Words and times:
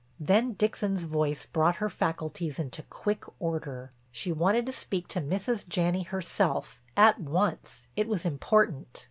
Then 0.19 0.53
Dixon's 0.53 1.03
voice 1.03 1.45
brought 1.45 1.75
her 1.75 1.87
faculties 1.87 2.57
into 2.57 2.81
quick 2.81 3.23
order. 3.39 3.91
She 4.11 4.31
wanted 4.31 4.65
to 4.65 4.71
speak 4.71 5.07
to 5.09 5.21
Mrs. 5.21 5.67
Janney 5.67 6.01
herself, 6.01 6.81
at 6.97 7.19
once, 7.19 7.85
it 7.95 8.07
was 8.07 8.25
important. 8.25 8.99